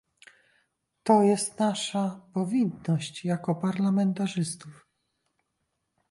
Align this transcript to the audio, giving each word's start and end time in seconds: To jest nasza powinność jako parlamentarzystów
To 1.03 1.21
jest 1.23 1.59
nasza 1.59 2.21
powinność 2.33 3.25
jako 3.25 3.55
parlamentarzystów 3.55 4.87